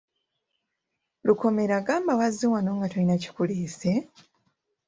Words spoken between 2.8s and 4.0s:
tolina kikuleese?